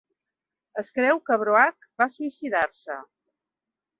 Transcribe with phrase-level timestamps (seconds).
[0.81, 2.97] Es creu que Boake va suïcidar-se.